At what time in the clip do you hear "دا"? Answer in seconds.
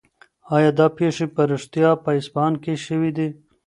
0.79-0.87